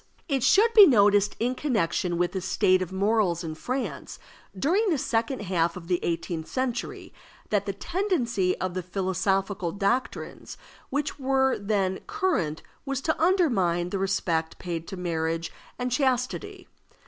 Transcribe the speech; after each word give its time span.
It 0.27 0.41
should 0.41 0.73
be 0.73 0.87
noticed 0.87 1.35
in 1.39 1.53
connection 1.53 2.17
with 2.17 2.31
the 2.31 2.41
state 2.41 2.81
of 2.81 2.91
morals 2.91 3.43
in 3.43 3.53
France 3.53 4.17
during 4.57 4.89
the 4.89 4.97
second 4.97 5.41
half 5.41 5.77
of 5.77 5.87
the 5.87 5.99
eighteenth 6.03 6.47
century, 6.47 7.13
that 7.51 7.67
the 7.67 7.73
tendency 7.73 8.57
of 8.59 8.73
the 8.73 8.81
philosophical 8.81 9.71
doctrines 9.71 10.57
which 10.89 11.19
were 11.19 11.55
then 11.59 11.99
current 12.07 12.63
was 12.83 12.99
to 13.01 13.21
undermine 13.21 13.91
the 13.91 13.99
respect 13.99 14.57
paid 14.57 14.87
to 14.87 14.97
marriage 14.97 15.51
and 15.77 15.91
chastity. 15.91 16.67